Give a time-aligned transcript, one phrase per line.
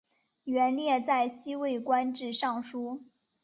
[0.45, 3.03] 元烈在西魏官至尚书。